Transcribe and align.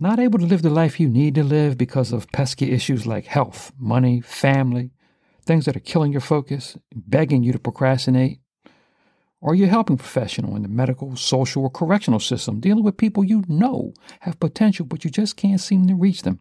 not 0.00 0.20
able 0.20 0.38
to 0.38 0.46
live 0.46 0.62
the 0.62 0.70
life 0.70 1.00
you 1.00 1.08
need 1.08 1.34
to 1.34 1.44
live 1.44 1.76
because 1.76 2.12
of 2.12 2.30
pesky 2.32 2.72
issues 2.72 3.06
like 3.06 3.26
health, 3.26 3.72
money, 3.78 4.20
family, 4.20 4.90
things 5.44 5.64
that 5.64 5.76
are 5.76 5.80
killing 5.80 6.12
your 6.12 6.20
focus, 6.20 6.76
begging 6.94 7.42
you 7.42 7.52
to 7.52 7.58
procrastinate? 7.58 8.38
Or 9.40 9.54
you're 9.54 9.68
a 9.68 9.70
helping 9.70 9.96
professional 9.96 10.56
in 10.56 10.62
the 10.62 10.68
medical, 10.68 11.16
social, 11.16 11.62
or 11.62 11.70
correctional 11.70 12.20
system 12.20 12.60
dealing 12.60 12.84
with 12.84 12.96
people 12.96 13.24
you 13.24 13.44
know 13.48 13.94
have 14.20 14.40
potential, 14.40 14.84
but 14.84 15.04
you 15.04 15.10
just 15.10 15.36
can't 15.36 15.60
seem 15.60 15.86
to 15.86 15.94
reach 15.94 16.22
them. 16.22 16.40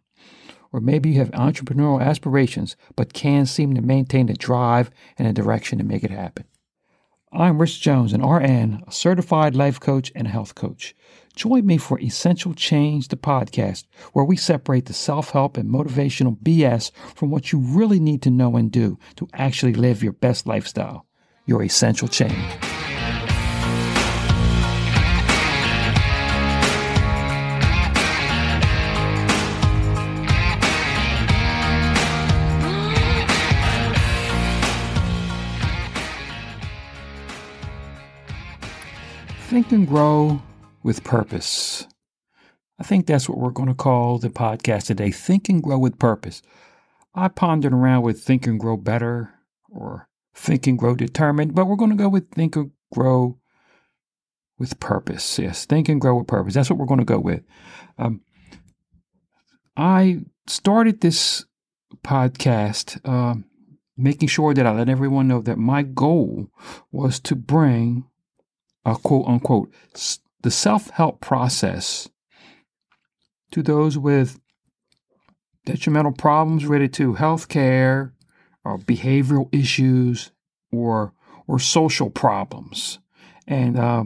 Or 0.72 0.80
maybe 0.80 1.10
you 1.10 1.20
have 1.20 1.32
entrepreneurial 1.32 2.02
aspirations, 2.02 2.76
but 2.96 3.14
can't 3.14 3.48
seem 3.48 3.74
to 3.76 3.82
maintain 3.82 4.26
the 4.26 4.34
drive 4.34 4.92
and 5.18 5.28
the 5.28 5.34
direction 5.34 5.78
to 5.78 5.84
make 5.84 6.04
it 6.04 6.12
happen. 6.12 6.46
I'm 7.34 7.60
Rich 7.60 7.82
Jones, 7.82 8.14
an 8.14 8.26
RN, 8.26 8.84
a 8.88 8.92
certified 8.92 9.54
life 9.54 9.82
coach 9.82 10.14
and 10.16 10.30
health 10.30 10.56
coach. 10.56 10.96
Join 11.36 11.66
me 11.66 11.78
for 11.78 12.00
Essential 12.00 12.54
Change, 12.54 13.10
the 13.10 13.18
podcast, 13.18 13.84
where 14.14 14.24
we 14.24 14.38
separate 14.38 14.86
the 14.86 14.94
self 14.94 15.32
help 15.32 15.58
and 15.58 15.70
motivational 15.70 16.38
BS 16.42 16.92
from 17.16 17.30
what 17.30 17.52
you 17.52 17.60
really 17.60 18.00
need 18.00 18.22
to 18.22 18.30
know 18.30 18.56
and 18.56 18.72
do 18.72 18.98
to 19.18 19.28
actually 19.34 19.74
live 19.74 20.02
your 20.02 20.14
best 20.14 20.48
lifestyle, 20.48 21.06
your 21.46 21.62
essential 21.64 22.08
change. 22.08 22.34
Think 39.48 39.72
and 39.72 39.88
grow 39.88 40.42
with 40.84 41.06
purpose. 41.06 41.88
I 42.80 42.84
think 42.84 43.06
that's 43.06 43.30
what 43.30 43.38
we're 43.38 43.52
going 43.52 43.70
to 43.70 43.74
call 43.74 44.20
the 44.20 44.28
podcast 44.28 44.88
today 44.88 45.10
Think 45.10 45.48
and 45.48 45.64
Grow 45.64 45.80
with 45.80 45.98
Purpose. 45.98 46.42
I 47.16 47.30
pondered 47.30 47.72
around 47.72 48.02
with 48.02 48.22
Think 48.22 48.46
and 48.46 48.60
Grow 48.60 48.76
Better 48.76 49.32
or 49.70 50.10
Think 50.36 50.68
and 50.68 50.78
Grow 50.78 50.96
Determined, 50.96 51.56
but 51.56 51.66
we're 51.66 51.78
going 51.78 51.92
to 51.92 51.96
go 51.96 52.10
with 52.10 52.30
Think 52.32 52.58
and 52.58 52.72
Grow 52.94 53.40
with 54.60 54.82
Purpose. 54.82 55.40
Yes, 55.40 55.64
Think 55.64 55.88
and 55.88 56.02
Grow 56.02 56.18
with 56.18 56.28
Purpose. 56.28 56.54
That's 56.54 56.70
what 56.70 56.78
we're 56.78 56.86
going 56.86 57.00
to 57.00 57.06
go 57.06 57.20
with. 57.20 57.44
Um, 57.98 58.20
I 59.78 60.24
started 60.48 61.00
this 61.00 61.46
podcast 62.04 63.00
uh, 63.06 63.40
making 63.96 64.28
sure 64.28 64.54
that 64.54 64.68
I 64.68 64.72
let 64.72 64.90
everyone 64.90 65.30
know 65.30 65.40
that 65.40 65.58
my 65.58 65.84
goal 65.84 66.52
was 66.92 67.22
to 67.22 67.34
bring 67.34 68.04
uh, 68.88 68.96
quote 68.96 69.28
unquote, 69.28 69.72
the 70.42 70.52
self 70.52 70.90
help 70.92 71.20
process 71.20 72.10
to 73.52 73.62
those 73.62 73.98
with 73.98 74.40
detrimental 75.66 76.14
problems 76.14 76.66
related 76.66 76.94
to 76.94 77.14
health 77.14 77.50
care 77.50 78.14
or 78.64 78.78
behavioral 78.78 79.54
issues 79.54 80.32
or 80.72 81.14
or 81.48 81.60
social 81.60 82.10
problems. 82.10 83.00
And 83.46 83.78
uh, 83.78 84.06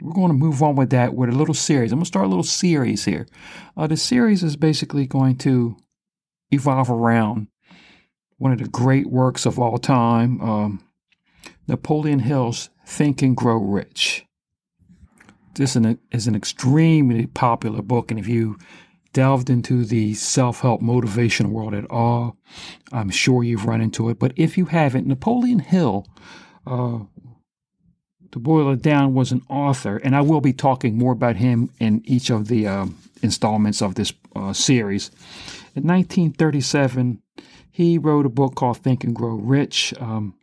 we're 0.00 0.12
going 0.12 0.28
to 0.28 0.34
move 0.34 0.62
on 0.62 0.76
with 0.76 0.90
that 0.90 1.14
with 1.14 1.28
a 1.28 1.32
little 1.32 1.54
series. 1.54 1.92
I'm 1.92 1.98
going 1.98 2.04
to 2.04 2.08
start 2.08 2.26
a 2.26 2.28
little 2.28 2.44
series 2.44 3.04
here. 3.04 3.26
Uh, 3.76 3.88
the 3.88 3.96
series 3.96 4.42
is 4.44 4.56
basically 4.56 5.06
going 5.06 5.36
to 5.38 5.76
evolve 6.50 6.90
around 6.90 7.48
one 8.38 8.52
of 8.52 8.58
the 8.58 8.68
great 8.68 9.06
works 9.06 9.46
of 9.46 9.58
all 9.58 9.78
time, 9.78 10.40
um, 10.40 10.84
Napoleon 11.68 12.18
Hill's 12.18 12.70
Think 12.92 13.22
and 13.22 13.34
Grow 13.34 13.56
Rich. 13.56 14.26
This 15.54 15.76
is 16.12 16.26
an 16.26 16.34
extremely 16.34 17.26
popular 17.26 17.80
book, 17.80 18.10
and 18.10 18.20
if 18.20 18.28
you 18.28 18.58
delved 19.14 19.48
into 19.48 19.86
the 19.86 20.12
self 20.12 20.60
help 20.60 20.82
motivation 20.82 21.52
world 21.52 21.72
at 21.72 21.90
all, 21.90 22.36
I'm 22.92 23.08
sure 23.08 23.42
you've 23.42 23.64
run 23.64 23.80
into 23.80 24.10
it. 24.10 24.18
But 24.18 24.34
if 24.36 24.58
you 24.58 24.66
haven't, 24.66 25.06
Napoleon 25.06 25.60
Hill, 25.60 26.06
uh, 26.66 26.98
to 28.30 28.38
boil 28.38 28.70
it 28.72 28.82
down, 28.82 29.14
was 29.14 29.32
an 29.32 29.40
author, 29.48 29.96
and 29.96 30.14
I 30.14 30.20
will 30.20 30.42
be 30.42 30.52
talking 30.52 30.98
more 30.98 31.12
about 31.12 31.36
him 31.36 31.70
in 31.80 32.02
each 32.04 32.28
of 32.28 32.48
the 32.48 32.66
uh, 32.66 32.86
installments 33.22 33.80
of 33.80 33.94
this 33.94 34.12
uh, 34.36 34.52
series. 34.52 35.10
In 35.74 35.84
1937, 35.84 37.22
he 37.70 37.96
wrote 37.96 38.26
a 38.26 38.30
book 38.30 38.54
called 38.54 38.78
Think 38.78 39.02
and 39.02 39.16
Grow 39.16 39.34
Rich. 39.34 39.94
Um, 39.98 40.34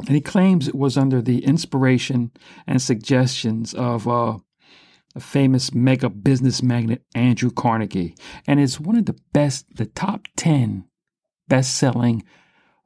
and 0.00 0.10
he 0.10 0.20
claims 0.20 0.68
it 0.68 0.74
was 0.74 0.96
under 0.96 1.20
the 1.20 1.44
inspiration 1.44 2.30
and 2.66 2.80
suggestions 2.80 3.74
of 3.74 4.06
uh, 4.06 4.38
a 5.14 5.20
famous 5.20 5.74
mega 5.74 6.08
business 6.08 6.62
magnate, 6.62 7.02
Andrew 7.14 7.50
Carnegie. 7.50 8.14
And 8.46 8.60
it's 8.60 8.78
one 8.78 8.96
of 8.96 9.06
the 9.06 9.18
best, 9.32 9.66
the 9.74 9.86
top 9.86 10.28
10 10.36 10.84
best 11.48 11.76
selling 11.76 12.22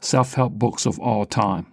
self 0.01 0.35
help 0.35 0.55
books 0.55 0.87
of 0.87 0.99
all 0.99 1.27
time. 1.27 1.67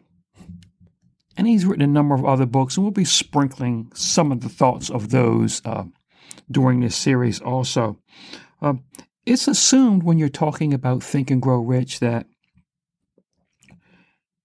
And 1.37 1.47
he's 1.47 1.65
written 1.65 1.83
a 1.83 1.87
number 1.87 2.15
of 2.15 2.25
other 2.25 2.45
books, 2.45 2.75
and 2.75 2.83
we'll 2.83 2.91
be 2.91 3.05
sprinkling 3.05 3.91
some 3.93 4.31
of 4.31 4.41
the 4.41 4.49
thoughts 4.49 4.89
of 4.89 5.09
those 5.09 5.61
uh, 5.63 5.85
during 6.51 6.81
this 6.81 6.97
series 6.97 7.39
also. 7.39 7.97
Uh, 8.61 8.73
it's 9.25 9.47
assumed 9.47 10.03
when 10.03 10.17
you're 10.17 10.27
talking 10.27 10.73
about 10.73 11.01
Think 11.01 11.31
and 11.31 11.41
Grow 11.41 11.61
Rich 11.61 12.01
that 12.01 12.27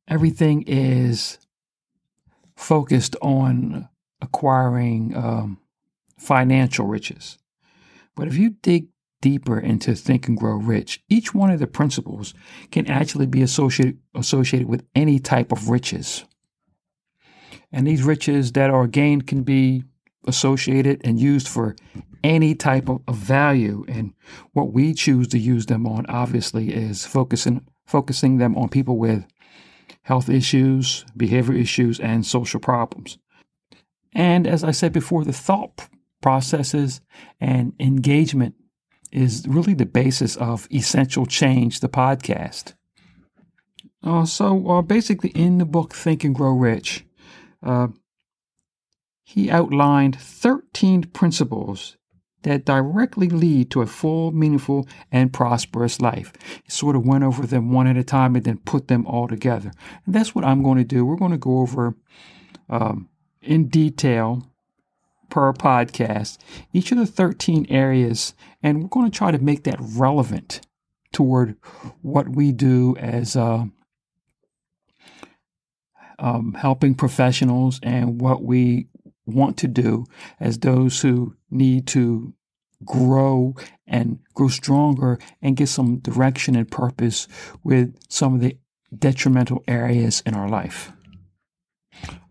everything 0.09 0.63
is 0.67 1.39
focused 2.57 3.17
on 3.23 3.89
acquiring 4.21 5.17
um, 5.17 5.59
financial 6.19 6.87
riches. 6.87 7.39
But 8.15 8.29
if 8.29 8.37
you 8.37 8.51
dig 8.63 8.89
deeper 9.21 9.59
into 9.59 9.95
Think 9.95 10.29
and 10.29 10.37
Grow 10.37 10.57
Rich, 10.57 11.03
each 11.09 11.35
one 11.35 11.51
of 11.51 11.59
the 11.59 11.67
principles 11.67 12.35
can 12.71 12.87
actually 12.91 13.27
be 13.27 13.43
associated, 13.43 13.99
associated 14.15 14.69
with 14.69 14.85
any 14.95 15.19
type 15.19 15.51
of 15.51 15.69
riches. 15.69 16.25
And 17.73 17.87
these 17.87 18.03
riches 18.03 18.53
that 18.53 18.71
are 18.71 18.87
gained 18.87 19.27
can 19.27 19.43
be 19.43 19.83
associated 20.27 21.01
and 21.05 21.19
used 21.19 21.49
for 21.49 21.75
any 22.23 22.55
type 22.55 22.89
of, 22.89 23.03
of 23.09 23.17
value. 23.17 23.85
And 23.89 24.15
what 24.53 24.73
we 24.73 24.95
choose 24.95 25.29
to 25.29 25.39
use 25.39 25.67
them 25.67 25.87
on, 25.87 26.07
obviously, 26.07 26.73
is 26.73 27.05
focusing 27.05 27.67
focusing 27.87 28.39
them 28.39 28.57
on 28.57 28.69
people 28.69 28.97
with 28.97 29.27
health 30.05 30.29
issues, 30.29 31.05
behavior 31.17 31.55
issues, 31.55 31.99
and 31.99 32.25
social 32.25 32.61
problems. 32.61 33.19
And 34.15 34.47
as 34.47 34.63
I 34.63 34.71
said 34.71 34.93
before, 34.93 35.25
the 35.25 35.33
thought 35.33 35.89
processes 36.21 37.01
and 37.41 37.73
engagement 37.81 38.55
is 39.11 39.47
really 39.49 39.75
the 39.75 39.87
basis 39.87 40.37
of 40.37 40.69
Essential 40.73 41.27
Change, 41.27 41.81
the 41.81 41.89
podcast. 41.89 42.75
Uh, 44.03 44.27
so 44.27 44.69
uh, 44.69 44.83
basically, 44.83 45.31
in 45.31 45.59
the 45.59 45.65
book 45.65 45.95
Think 45.95 46.25
and 46.25 46.35
Grow 46.35 46.53
Rich, 46.53 47.07
uh, 47.63 47.89
he 49.25 49.51
outlined 49.51 50.21
13 50.21 51.05
principles 51.05 51.97
that 52.45 52.65
directly 52.65 53.29
lead 53.29 53.71
to 53.73 53.83
a 53.83 53.87
full, 53.87 54.33
meaningful, 54.33 54.89
and 55.11 55.33
prosperous 55.33 56.01
life. 56.01 56.33
Sort 56.69 56.97
of 56.97 57.05
went 57.05 57.25
over 57.25 57.47
them 57.47 57.73
one 57.73 57.87
at 57.87 57.97
a 57.97 58.05
time 58.05 58.37
and 58.37 58.45
then 58.45 58.59
put 58.59 58.89
them 58.89 59.07
all 59.07 59.29
together. 59.29 59.73
And 60.07 60.15
that's 60.15 60.35
what 60.35 60.45
I'm 60.45 60.63
going 60.63 60.79
to 60.79 60.85
do. 60.85 61.05
We're 61.05 61.17
going 61.17 61.33
to 61.33 61.39
go 61.39 61.59
over 61.59 61.97
um, 62.71 63.09
in 63.43 63.69
detail 63.69 64.51
per 65.31 65.53
podcast 65.53 66.39
each 66.73 66.93
of 66.93 66.99
the 66.99 67.07
13 67.07 67.67
areas, 67.69 68.35
and 68.63 68.83
we're 68.83 68.89
going 68.89 69.11
to 69.11 69.17
try 69.17 69.31
to 69.31 69.39
make 69.39 69.65
that 69.65 69.79
relevant 69.81 70.61
toward 71.13 71.57
what 72.03 72.29
we 72.29 72.53
do 72.53 72.97
as 72.99 73.37
uh, 73.37 73.65
um, 76.19 76.55
helping 76.55 76.95
professionals 76.95 77.81
and 77.83 78.21
what 78.21 78.43
we 78.43 78.89
want 79.27 79.57
to 79.59 79.69
do 79.69 80.07
as 80.41 80.59
those 80.59 81.01
who 81.01 81.37
need 81.51 81.87
to 81.89 82.35
grow 82.85 83.55
and 83.87 84.19
grow 84.35 84.49
stronger 84.49 85.19
and 85.41 85.57
get 85.57 85.69
some 85.69 85.99
direction 85.99 86.57
and 86.57 86.71
purpose 86.71 87.27
with 87.63 87.97
some 88.09 88.35
of 88.35 88.41
the 88.41 88.57
detrimental 88.97 89.63
areas 89.67 90.23
in 90.27 90.35
our 90.35 90.49
life. 90.49 90.93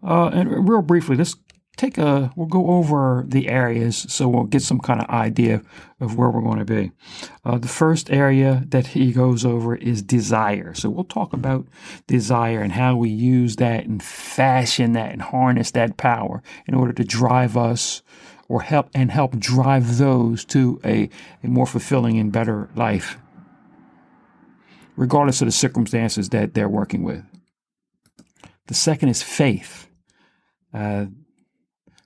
Uh, 0.06 0.30
and 0.34 0.68
real 0.68 0.82
briefly, 0.82 1.16
let's 1.16 1.36
take 1.76 1.98
a 1.98 2.32
we'll 2.36 2.48
go 2.48 2.68
over 2.68 3.24
the 3.28 3.50
areas 3.50 4.06
so 4.10 4.28
we'll 4.28 4.44
get 4.44 4.62
some 4.62 4.80
kind 4.80 5.02
of 5.02 5.10
idea 5.10 5.62
of 6.00 6.18
where 6.18 6.30
we're 6.30 6.42
going 6.42 6.60
to 6.60 6.66
be. 6.66 6.92
Uh, 7.44 7.58
the 7.58 7.68
first 7.68 8.12
area 8.12 8.64
that 8.68 8.88
he 8.88 9.12
goes 9.12 9.46
over 9.46 9.76
is 9.76 10.02
desire. 10.02 10.74
So 10.74 10.90
we'll 10.90 11.04
talk 11.04 11.34
about 11.34 11.68
desire 12.08 12.62
and 12.62 12.74
how 12.74 12.96
we 12.96 13.10
use 13.10 13.56
that 13.58 13.86
and 13.86 14.04
fashion 14.04 14.94
that 14.94 15.12
and 15.12 15.22
harness 15.22 15.72
that 15.72 15.98
power 15.98 16.44
in 16.68 16.76
order 16.76 16.94
to 16.94 17.04
drive 17.04 17.58
us 17.58 18.04
or 18.48 18.62
help 18.62 18.90
and 18.94 19.10
help 19.12 19.38
drive 19.38 19.98
those 19.98 20.46
to 20.46 20.80
a, 20.84 21.10
a 21.44 21.48
more 21.48 21.66
fulfilling 21.66 22.20
and 22.20 22.32
better 22.32 22.70
life 22.76 23.18
regardless 24.96 25.42
of 25.42 25.48
the 25.48 25.52
circumstances 25.52 26.30
that 26.30 26.54
they're 26.54 26.70
working 26.70 27.04
with. 27.04 27.24
The 28.68 28.74
second 28.74 29.10
is 29.10 29.22
faith. 29.22 29.90
Uh, 30.74 31.08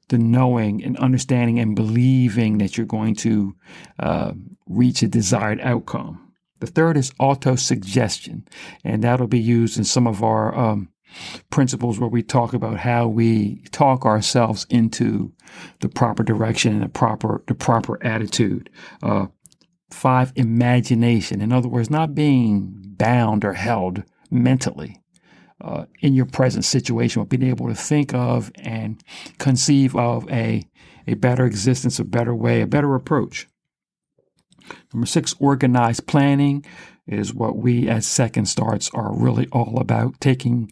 the 0.10 0.18
knowing 0.18 0.84
and 0.84 0.98
understanding 0.98 1.60
and 1.60 1.76
believing 1.76 2.58
that 2.60 2.78
you're 2.78 2.86
going 2.86 3.16
to 3.16 3.56
uh, 4.00 4.32
reach 4.68 5.02
a 5.02 5.08
desired 5.08 5.60
outcome. 5.62 6.34
The 6.60 6.68
third 6.68 6.98
is 6.98 7.14
auto 7.20 7.56
suggestion, 7.56 8.48
and 8.84 9.04
that'll 9.04 9.28
be 9.28 9.40
used 9.40 9.78
in 9.78 9.84
some 9.84 10.08
of 10.08 10.24
our 10.24 10.58
um, 10.58 10.90
principles 11.50 12.00
where 12.00 12.10
we 12.10 12.24
talk 12.24 12.54
about 12.54 12.80
how 12.80 13.08
we 13.08 13.62
talk 13.72 14.06
ourselves 14.06 14.66
into 14.70 15.34
the 15.82 15.90
proper 15.90 16.24
direction 16.24 16.74
and 16.74 16.84
the 16.84 16.90
proper 16.90 17.44
the 17.48 17.56
proper 17.56 18.04
attitude. 18.04 18.70
Uh, 19.04 19.28
five, 19.92 20.34
imagination. 20.36 21.42
In 21.42 21.52
other 21.52 21.70
words, 21.70 21.90
not 21.90 22.16
being 22.16 22.74
bound 22.98 23.46
or 23.46 23.54
held 23.54 24.04
mentally 24.30 25.02
uh, 25.62 25.86
in 26.02 26.14
your 26.14 26.26
present 26.26 26.66
situation, 26.66 27.22
but 27.22 27.30
being 27.30 27.50
able 27.50 27.68
to 27.68 27.76
think 27.76 28.14
of 28.14 28.52
and 28.58 29.04
conceive 29.38 29.96
of 29.96 30.30
a, 30.30 30.64
a 31.08 31.16
better 31.16 31.46
existence, 31.46 32.00
a 32.00 32.04
better 32.04 32.36
way, 32.36 32.62
a 32.62 32.68
better 32.68 32.96
approach. 32.96 33.48
Number 34.94 35.08
six, 35.08 35.34
organized 35.40 36.08
planning 36.08 36.66
is 37.08 37.34
what 37.34 37.58
we 37.58 37.88
as 37.88 38.06
Second 38.06 38.48
Starts 38.48 38.90
are 38.94 39.16
really 39.16 39.48
all 39.52 39.80
about, 39.80 40.20
taking 40.20 40.72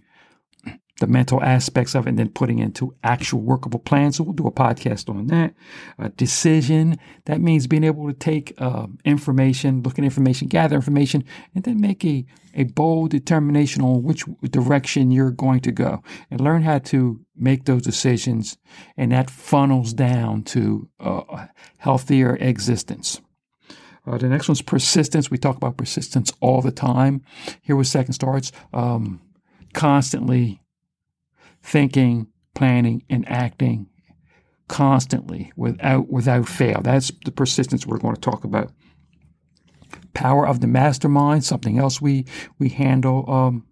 the 1.00 1.08
mental 1.08 1.44
aspects 1.44 1.94
of 1.94 2.06
it 2.06 2.10
and 2.10 2.20
then 2.20 2.30
putting 2.30 2.60
into 2.60 2.96
actual 3.04 3.42
workable 3.42 3.80
plans. 3.80 4.16
So 4.16 4.24
we'll 4.24 4.34
do 4.34 4.48
a 4.48 4.52
podcast 4.52 5.10
on 5.10 5.28
that. 5.28 5.54
A 6.00 6.10
decision, 6.10 6.98
that 7.26 7.42
means 7.42 7.68
being 7.68 7.84
able 7.84 8.08
to 8.08 8.14
take 8.14 8.54
uh, 8.60 8.88
information, 9.04 9.84
look 9.84 10.00
at 10.00 10.06
information, 10.06 10.48
gather 10.48 10.76
information, 10.76 11.26
and 11.54 11.66
then 11.66 11.82
make 11.82 12.06
a, 12.06 12.26
a 12.54 12.64
bold 12.64 13.12
determination 13.12 13.82
on 13.82 14.04
which 14.04 14.24
direction 14.50 15.12
you're 15.12 15.32
going 15.32 15.60
to 15.62 15.72
go 15.72 16.02
and 16.32 16.40
learn 16.40 16.62
how 16.62 16.80
to 16.80 17.20
make 17.36 17.66
those 17.66 17.82
decisions. 17.82 18.58
And 18.96 19.12
that 19.12 19.30
funnels 19.30 19.94
down 19.94 20.44
to 20.44 20.88
uh, 21.00 21.24
a 21.30 21.50
healthier 21.78 22.38
existence. 22.38 23.20
Uh, 24.08 24.18
the 24.18 24.30
next 24.30 24.48
one's 24.48 24.62
persistence. 24.62 25.30
We 25.30 25.38
talk 25.38 25.58
about 25.58 25.78
persistence 25.78 26.32
all 26.40 26.62
the 26.62 26.72
time. 26.72 27.24
Here 27.62 27.76
with 27.76 27.88
Second 27.88 28.14
Starts, 28.14 28.52
um, 28.72 29.20
constantly 29.74 30.62
thinking, 31.66 32.28
planning, 32.54 33.04
and 33.10 33.28
acting 33.28 33.88
constantly 34.68 35.52
without 35.56 36.10
without 36.10 36.48
fail. 36.48 36.82
That's 36.82 37.12
the 37.26 37.32
persistence 37.32 37.86
we're 37.86 37.98
going 37.98 38.16
to 38.16 38.22
talk 38.22 38.44
about. 38.44 38.72
Power 40.14 40.48
of 40.48 40.62
the 40.62 40.68
mastermind, 40.68 41.44
something 41.44 41.78
else 41.78 42.00
we 42.00 42.26
we 42.60 42.70
handle 42.70 43.30
um, 43.30 43.66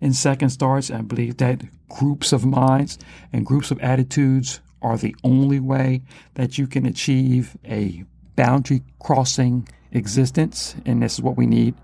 in 0.00 0.12
second 0.12 0.50
starts. 0.50 0.90
I 0.90 1.00
believe 1.00 1.38
that 1.38 1.62
groups 1.88 2.32
of 2.32 2.44
minds 2.44 2.98
and 3.32 3.46
groups 3.46 3.70
of 3.70 3.80
attitudes 3.80 4.60
are 4.82 4.96
the 4.96 5.16
only 5.24 5.58
way 5.58 6.02
that 6.34 6.58
you 6.58 6.66
can 6.66 6.86
achieve 6.86 7.56
a 7.64 8.04
boundary 8.36 8.82
crossing 9.00 9.66
existence, 9.90 10.76
and 10.84 11.02
this 11.02 11.14
is 11.14 11.22
what 11.22 11.36
we 11.36 11.46
need 11.46 11.74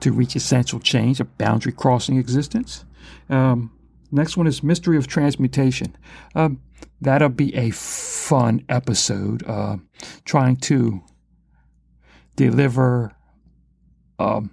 to 0.00 0.12
reach 0.12 0.36
essential 0.36 0.78
change, 0.80 1.20
a 1.20 1.24
boundary 1.24 1.72
crossing 1.72 2.18
existence. 2.18 2.84
Um, 3.30 3.72
Next 4.10 4.36
one 4.36 4.46
is 4.46 4.62
Mystery 4.62 4.96
of 4.96 5.06
Transmutation. 5.06 5.96
Um, 6.34 6.62
that'll 7.00 7.28
be 7.28 7.54
a 7.54 7.70
fun 7.70 8.64
episode, 8.68 9.46
uh, 9.46 9.76
trying 10.24 10.56
to 10.56 11.02
deliver 12.36 13.12
um, 14.18 14.50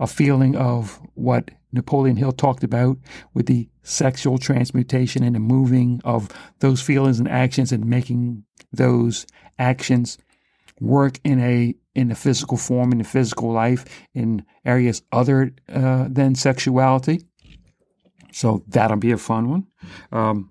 a 0.00 0.06
feeling 0.06 0.56
of 0.56 1.00
what 1.14 1.50
Napoleon 1.72 2.16
Hill 2.16 2.32
talked 2.32 2.64
about 2.64 2.96
with 3.34 3.46
the 3.46 3.68
sexual 3.82 4.38
transmutation 4.38 5.22
and 5.22 5.34
the 5.34 5.40
moving 5.40 6.00
of 6.04 6.30
those 6.60 6.80
feelings 6.80 7.18
and 7.18 7.28
actions 7.28 7.72
and 7.72 7.84
making 7.84 8.44
those 8.72 9.26
actions 9.58 10.18
work 10.80 11.18
in 11.24 11.40
a 11.40 11.74
in 11.94 12.08
the 12.08 12.14
physical 12.14 12.56
form 12.56 12.92
in 12.92 12.98
the 12.98 13.04
physical 13.04 13.50
life 13.50 13.84
in 14.14 14.44
areas 14.64 15.02
other 15.10 15.52
uh, 15.68 16.06
than 16.08 16.34
sexuality 16.34 17.20
so 18.38 18.62
that'll 18.68 18.96
be 18.96 19.10
a 19.10 19.18
fun 19.18 19.50
one. 19.50 19.66
Um, 20.12 20.50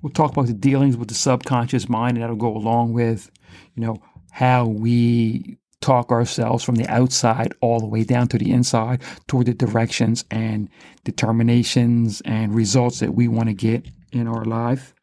we'll 0.00 0.10
talk 0.10 0.32
about 0.32 0.46
the 0.46 0.54
dealings 0.54 0.96
with 0.96 1.08
the 1.08 1.14
subconscious 1.14 1.86
mind, 1.86 2.16
and 2.16 2.22
that'll 2.22 2.34
go 2.34 2.56
along 2.56 2.94
with, 2.94 3.30
you 3.74 3.84
know, 3.84 3.98
how 4.30 4.64
we 4.64 5.58
talk 5.82 6.10
ourselves 6.10 6.64
from 6.64 6.76
the 6.76 6.88
outside 6.88 7.52
all 7.60 7.78
the 7.78 7.86
way 7.86 8.04
down 8.04 8.26
to 8.28 8.38
the 8.38 8.50
inside 8.50 9.02
toward 9.28 9.44
the 9.44 9.52
directions 9.52 10.24
and 10.30 10.70
determinations 11.04 12.22
and 12.24 12.54
results 12.54 13.00
that 13.00 13.14
we 13.14 13.28
want 13.28 13.50
to 13.50 13.54
get 13.54 13.86
in 14.10 14.26
our 14.26 14.46
life. 14.46 14.94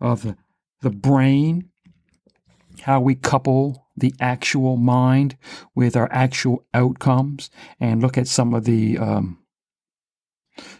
Of 0.00 0.22
the, 0.22 0.36
the 0.82 0.90
brain, 0.90 1.70
how 2.80 2.98
we 3.00 3.14
couple 3.14 3.86
the 3.96 4.12
actual 4.18 4.76
mind 4.76 5.36
with 5.76 5.94
our 5.94 6.08
actual 6.10 6.66
outcomes, 6.74 7.50
and 7.78 8.02
look 8.02 8.18
at 8.18 8.26
some 8.26 8.52
of 8.52 8.64
the 8.64 8.98
um, 8.98 9.38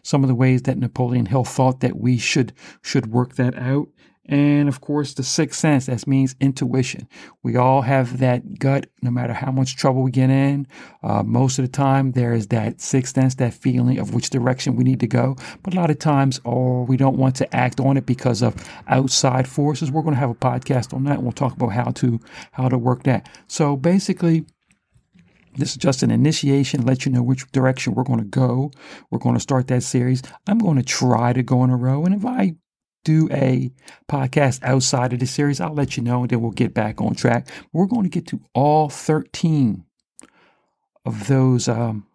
some 0.02 0.22
of 0.22 0.28
the 0.28 0.34
ways 0.34 0.62
that 0.62 0.78
Napoleon 0.78 1.26
Hill 1.26 1.44
thought 1.44 1.80
that 1.80 1.98
we 1.98 2.18
should 2.18 2.52
should 2.82 3.06
work 3.06 3.36
that 3.36 3.56
out. 3.56 3.88
And 4.28 4.68
of 4.68 4.80
course, 4.80 5.14
the 5.14 5.22
sixth 5.22 5.60
sense, 5.60 5.86
that 5.86 6.04
means 6.06 6.34
intuition. 6.40 7.08
We 7.44 7.56
all 7.56 7.82
have 7.82 8.18
that 8.18 8.58
gut, 8.58 8.88
no 9.00 9.10
matter 9.10 9.32
how 9.32 9.52
much 9.52 9.76
trouble 9.76 10.02
we 10.02 10.10
get 10.10 10.30
in. 10.30 10.66
Uh, 11.02 11.22
most 11.22 11.58
of 11.58 11.64
the 11.64 11.70
time, 11.70 12.12
there 12.12 12.34
is 12.34 12.48
that 12.48 12.80
sixth 12.80 13.14
sense, 13.14 13.36
that 13.36 13.54
feeling 13.54 13.98
of 13.98 14.14
which 14.14 14.30
direction 14.30 14.74
we 14.74 14.82
need 14.82 15.00
to 15.00 15.06
go. 15.06 15.36
But 15.62 15.74
a 15.74 15.76
lot 15.76 15.90
of 15.90 16.00
times, 16.00 16.40
or 16.44 16.80
oh, 16.80 16.82
we 16.82 16.96
don't 16.96 17.16
want 17.16 17.36
to 17.36 17.54
act 17.54 17.78
on 17.78 17.96
it 17.96 18.04
because 18.04 18.42
of 18.42 18.56
outside 18.88 19.46
forces. 19.46 19.92
We're 19.92 20.02
going 20.02 20.14
to 20.14 20.20
have 20.20 20.30
a 20.30 20.34
podcast 20.34 20.92
on 20.92 21.04
that, 21.04 21.14
and 21.14 21.22
we'll 21.22 21.32
talk 21.32 21.52
about 21.52 21.72
how 21.72 21.92
to 21.92 22.18
how 22.50 22.68
to 22.68 22.78
work 22.78 23.04
that. 23.04 23.28
So 23.46 23.76
basically, 23.76 24.44
this 25.56 25.70
is 25.70 25.76
just 25.76 26.02
an 26.02 26.10
initiation, 26.10 26.84
let 26.84 27.06
you 27.06 27.12
know 27.12 27.22
which 27.22 27.50
direction 27.52 27.94
we're 27.94 28.04
going 28.04 28.18
to 28.18 28.24
go. 28.24 28.70
We're 29.10 29.18
going 29.18 29.36
to 29.36 29.40
start 29.40 29.68
that 29.68 29.82
series. 29.82 30.22
I'm 30.46 30.58
going 30.58 30.76
to 30.76 30.82
try 30.82 31.32
to 31.32 31.42
go 31.42 31.64
in 31.64 31.70
a 31.70 31.76
row. 31.76 32.04
And 32.04 32.14
if 32.14 32.24
I 32.24 32.56
do 33.04 33.28
a 33.30 33.70
podcast 34.08 34.62
outside 34.62 35.12
of 35.12 35.20
the 35.20 35.26
series, 35.26 35.60
I'll 35.60 35.74
let 35.74 35.96
you 35.96 36.02
know 36.02 36.22
and 36.22 36.30
then 36.30 36.40
we'll 36.40 36.50
get 36.50 36.74
back 36.74 37.00
on 37.00 37.14
track. 37.14 37.48
We're 37.72 37.86
going 37.86 38.02
to 38.02 38.08
get 38.08 38.26
to 38.28 38.40
all 38.52 38.88
13 38.88 39.84
of 41.04 41.28
those 41.28 41.68
um, 41.68 42.06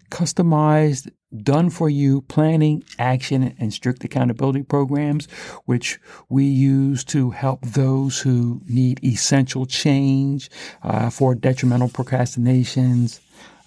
customized, 0.10 1.12
done 1.44 1.70
for 1.70 1.90
you 1.90 2.22
planning, 2.22 2.82
action, 2.98 3.54
and 3.60 3.74
strict 3.74 4.02
accountability 4.04 4.64
programs, 4.64 5.28
which 5.66 6.00
we 6.30 6.46
use 6.46 7.04
to 7.04 7.32
help 7.32 7.62
those 7.62 8.22
who 8.22 8.62
need 8.68 9.04
essential 9.04 9.66
change 9.66 10.50
uh, 10.84 11.10
for 11.10 11.36
detrimental 11.36 11.90
procrastinations, 11.90 13.20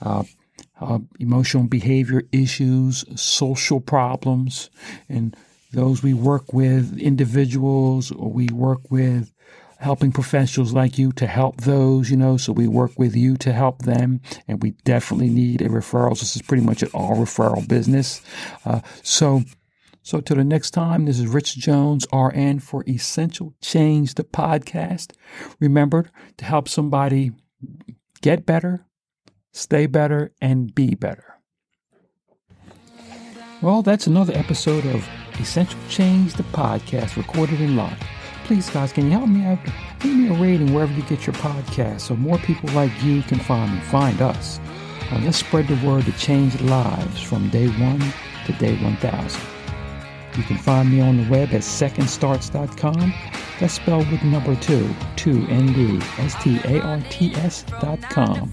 uh, 0.03 0.25
uh, 0.81 0.99
emotional 1.19 1.65
behavior 1.65 2.23
issues, 2.33 3.05
social 3.21 3.81
problems, 3.81 4.71
and 5.09 5.37
those 5.73 6.03
we 6.03 6.15
work 6.15 6.53
with 6.53 6.99
individuals 6.99 8.11
or 8.11 8.31
we 8.33 8.49
work 8.49 8.91
with 8.91 9.33
helping 9.81 10.13
professionals 10.13 10.75
like 10.75 10.99
you 10.99 11.11
to 11.13 11.27
help 11.27 11.63
those, 11.63 12.11
you 12.11 12.17
know, 12.17 12.37
so 12.37 12.53
we 12.53 12.69
work 12.69 12.93
with 12.99 13.17
you 13.17 13.37
to 13.39 13.53
help 13.53 13.83
them. 13.83 14.21
And 14.47 14.63
we 14.63 14.73
definitely 14.85 15.31
need 15.31 15.63
a 15.63 15.69
referral. 15.69 16.19
This 16.19 16.37
is 16.37 16.43
pretty 16.43 16.63
much 16.63 16.83
an 16.83 16.91
all 16.93 17.17
referral 17.17 17.67
business. 17.67 18.21
Uh, 18.67 18.81
so, 19.03 19.43
so 20.03 20.21
till 20.21 20.37
the 20.37 20.45
next 20.45 20.73
time, 20.73 21.07
this 21.07 21.19
is 21.19 21.27
Rich 21.27 21.57
Jones, 21.57 22.07
RN 22.13 22.61
for 22.61 22.85
Essential 22.87 23.55
Change, 23.63 24.15
the 24.15 24.25
podcast. 24.25 25.13
Remember 25.61 26.11
to 26.37 26.45
help 26.45 26.69
somebody 26.69 27.33
get 28.21 28.45
better, 28.45 28.85
stay 29.53 29.87
better, 29.87 30.33
and 30.41 30.75
be 30.75 30.95
better. 30.95 31.39
Well, 33.63 33.83
that's 33.83 34.07
another 34.07 34.33
episode 34.35 34.87
of 34.87 35.07
Essential 35.39 35.79
Change, 35.89 36.35
the 36.35 36.43
podcast, 36.45 37.17
recorded 37.17 37.61
in 37.61 37.77
live. 37.77 37.99
Please, 38.45 38.71
guys, 38.71 38.93
can 38.93 39.05
you 39.05 39.13
help 39.13 39.29
me 39.29 39.45
out? 39.45 39.59
Give 40.01 40.17
me 40.17 40.29
a 40.29 40.33
rating 40.33 40.73
wherever 40.73 40.93
you 40.93 41.03
get 41.03 41.27
your 41.27 41.35
podcast 41.37 42.01
so 42.01 42.17
more 42.17 42.39
people 42.39 42.71
like 42.71 42.91
you 43.03 43.23
can 43.23 43.39
find 43.39 43.73
me, 43.75 43.81
find 43.81 44.21
us. 44.23 44.59
let's 45.23 45.39
spread 45.39 45.69
the 45.69 45.87
word 45.87 46.05
to 46.07 46.13
change 46.13 46.61
lives 46.63 47.21
from 47.21 47.49
day 47.51 47.69
one 47.69 48.03
to 48.47 48.53
day 48.55 48.77
1000. 48.83 49.41
You 50.37 50.43
can 50.45 50.57
find 50.59 50.91
me 50.91 51.01
on 51.01 51.17
the 51.19 51.31
web 51.31 51.51
at 51.51 51.61
secondstarts.com. 51.61 53.15
That's 53.59 53.75
spelled 53.75 54.11
with 54.11 54.23
number 54.23 54.57
two, 54.57 54.89
two, 55.17 55.47
N-D, 55.49 56.01
S-T-A-R-T-S 56.19 57.65
dot 57.81 58.01
com. 58.03 58.53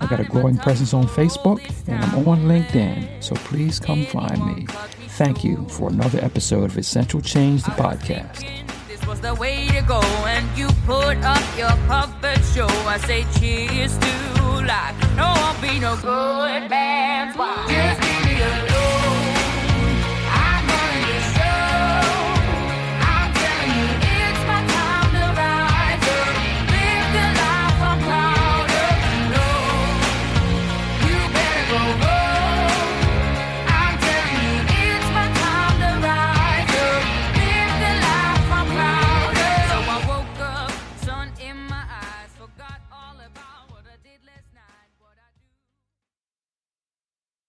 I 0.00 0.06
got 0.06 0.20
a 0.20 0.24
growing 0.24 0.56
presence 0.58 0.94
on 0.94 1.06
Facebook 1.06 1.60
and 1.88 2.04
I'm 2.04 2.28
on 2.28 2.44
LinkedIn, 2.44 3.22
so 3.22 3.34
please 3.34 3.80
come 3.80 4.04
find 4.06 4.44
me. 4.46 4.66
Thank 5.18 5.42
you 5.42 5.66
for 5.68 5.88
another 5.88 6.22
episode 6.24 6.64
of 6.64 6.78
Essential 6.78 7.20
Change, 7.20 7.64
the 7.64 7.70
podcast. 7.72 8.44
This 8.86 9.04
was 9.06 9.20
the 9.20 9.34
way 9.34 9.66
to 9.68 9.82
go, 9.82 10.00
and 10.26 10.46
you 10.56 10.68
put 10.86 11.16
up 11.24 11.58
your 11.58 11.74
puppet 11.88 12.38
show. 12.54 12.68
I 12.68 12.98
say 12.98 13.24
cheers 13.38 13.98
to 13.98 14.06
life. 14.64 15.16
No, 15.16 15.24
I'll 15.26 15.60
be 15.60 15.80
no 15.80 15.96
good 15.96 16.70
man's 16.70 17.36
wife. 17.36 17.68
Just 17.68 18.00
give 18.00 18.24
me 18.26 18.40
a 18.40 18.67